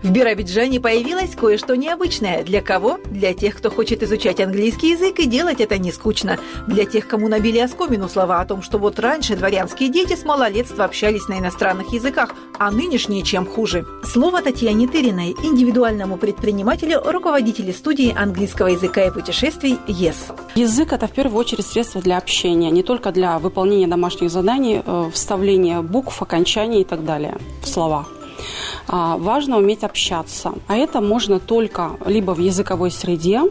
[0.00, 2.44] В Биробиджане появилось кое-что необычное.
[2.44, 3.00] Для кого?
[3.10, 6.38] Для тех, кто хочет изучать английский язык и делать это не скучно.
[6.68, 10.84] Для тех, кому набили оскомину слова о том, что вот раньше дворянские дети с малолетства
[10.84, 13.86] общались на иностранных языках, а нынешние чем хуже.
[14.04, 20.28] Слово Татьяне Тыриной, индивидуальному предпринимателю, руководителю студии английского языка и путешествий ЕС.
[20.54, 25.10] Язык– это в первую очередь средство для общения, не только для выполнения домашних заданий, э,
[25.12, 28.06] вставления букв, окончаний и так далее в слова.
[28.86, 30.52] А, важно уметь общаться.
[30.66, 33.42] А это можно только либо в языковой среде,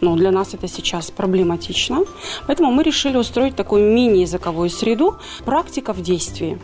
[0.00, 2.04] но для нас это сейчас проблематично.
[2.46, 6.58] Поэтому мы решили устроить такую мини-языковую среду «Практика в действии».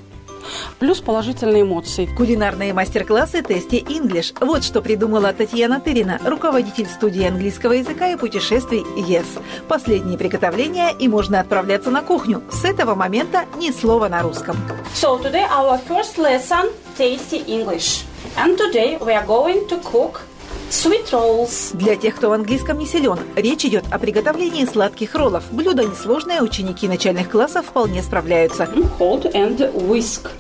[0.79, 2.07] Плюс положительные эмоции.
[2.07, 4.35] Кулинарные мастер-классы Тести English.
[4.41, 9.27] Вот что придумала Татьяна Тырина, руководитель студии английского языка и путешествий Yes.
[9.69, 12.43] Последние приготовления и можно отправляться на кухню.
[12.51, 14.57] С этого момента ни слова на русском.
[14.95, 18.05] So today our first lesson Tasty English.
[18.37, 20.23] And today we are going to cook
[20.71, 21.77] Sweet rolls.
[21.77, 25.45] Для тех, кто в английском не силен, речь идет о приготовлении сладких роллов.
[25.53, 28.65] Блюдо несложное, ученики начальных классов вполне справляются.
[28.99, 30.31] Hold and whisk.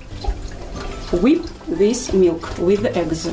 [1.12, 3.30] Whip this milk with eggs.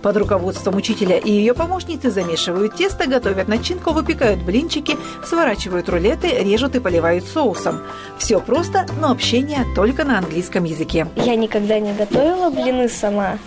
[0.00, 6.76] Под руководством учителя и ее помощницы замешивают тесто, готовят начинку, выпекают блинчики, сворачивают рулеты, режут
[6.76, 7.80] и поливают соусом.
[8.16, 11.08] Все просто, но общение только на английском языке.
[11.16, 13.38] Я никогда не готовила блины сама.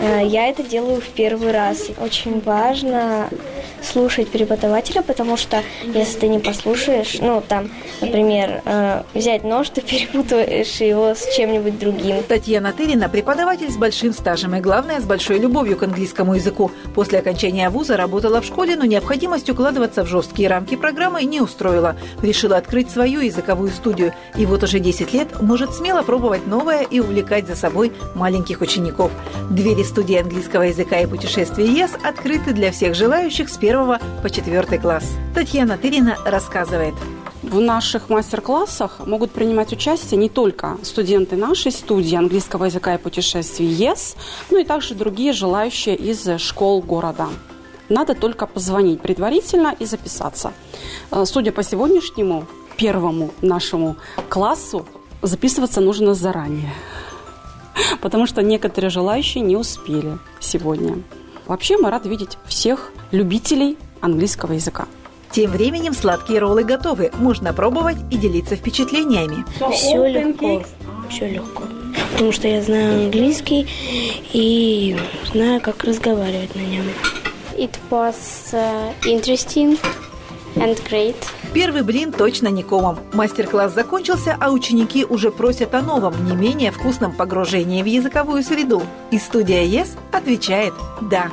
[0.00, 1.90] Э, я это делаю в первый раз.
[1.98, 3.28] Очень важно
[3.84, 9.80] слушать преподавателя, потому что если ты не послушаешь, ну, там, например, э, взять нож, ты
[9.82, 12.22] перепутаешь его с чем-нибудь другим.
[12.22, 16.70] Татьяна Тырина– преподаватель с большим стажем и, главное, с большой любовью к английскому языку.
[16.94, 21.96] После окончания вуза работала в школе, но необходимость укладываться в жесткие рамки программы не устроила.
[22.22, 24.14] Решила открыть свою языковую студию.
[24.36, 29.10] И вот уже 10 лет может смело пробовать новое и увлекать за собой маленьких учеников.
[29.50, 33.67] Двери студии английского языка и путешествий ЕС открыты для всех желающих с 1
[34.22, 35.04] по 4 класс.
[35.34, 36.94] Татьяна Тырина рассказывает.
[37.42, 43.66] В наших мастер-классах могут принимать участие не только студенты нашей студии английского языка и путешествий
[43.66, 44.16] ЕС,
[44.50, 47.28] но и также другие желающие из школ города.
[47.90, 50.54] Надо только позвонить предварительно и записаться.
[51.10, 52.46] Э, судя по сегодняшнему
[52.78, 53.96] первому нашему
[54.30, 54.86] классу,
[55.20, 56.72] записываться нужно заранее,
[58.00, 61.02] потому что некоторые желающие не успели сегодня.
[61.48, 64.86] Вообще мы рады видеть всех любителей английского языка.
[65.30, 67.10] Тем временем сладкие роллы готовы.
[67.14, 69.44] Можно пробовать и делиться впечатлениями.
[69.72, 70.62] Все легко.
[71.08, 71.64] Все легко.
[72.12, 73.66] Потому что я знаю английский
[74.32, 74.96] и
[75.32, 76.84] знаю, как разговаривать на нем.
[77.56, 79.78] It was uh, interesting
[80.56, 81.16] and great.
[81.52, 82.98] Первый блин точно не комом.
[83.12, 88.82] Мастер-класс закончился, а ученики уже просят о новом, не менее вкусном погружении в языковую среду.
[89.10, 91.30] И студия ЕС отвечает «Да».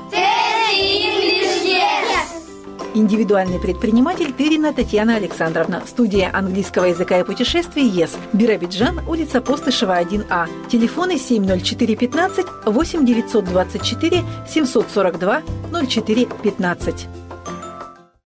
[2.95, 5.83] Индивидуальный предприниматель Тырина Татьяна Александровна.
[5.85, 8.15] Студия английского языка и путешествий ЕС.
[8.31, 10.47] Биробиджан, улица Постышева, 1А.
[10.69, 17.07] Телефоны 70415 8 924 742 0415.